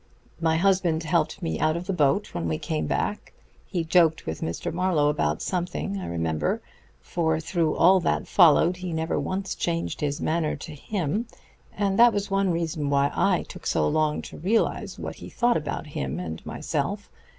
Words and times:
"My 0.39 0.57
husband 0.57 1.03
helped 1.03 1.43
me 1.43 1.59
out 1.59 1.77
of 1.77 1.85
the 1.85 1.93
boat 1.93 2.33
when 2.33 2.47
we 2.47 2.57
came 2.57 2.87
back. 2.87 3.33
He 3.67 3.83
joked 3.83 4.25
with 4.25 4.41
Mr. 4.41 4.73
Marlowe 4.73 5.09
about 5.09 5.43
something, 5.43 5.99
I 5.99 6.07
remember; 6.07 6.59
for 6.99 7.39
through 7.39 7.75
all 7.75 7.99
that 7.99 8.27
followed 8.27 8.77
he 8.77 8.93
never 8.93 9.19
once 9.19 9.53
changed 9.53 10.01
in 10.01 10.07
his 10.07 10.19
manner 10.19 10.55
to 10.55 10.73
him, 10.73 11.27
and 11.71 11.99
that 11.99 12.13
was 12.13 12.31
one 12.31 12.49
reason 12.51 12.89
why 12.89 13.11
I 13.13 13.43
took 13.43 13.67
so 13.67 13.87
long 13.87 14.23
to 14.23 14.39
realize 14.39 14.97
what 14.97 15.17
he 15.17 15.29
thought 15.29 15.55
about 15.55 15.85
him 15.85 16.19
and 16.19 16.43
myself. 16.47 17.11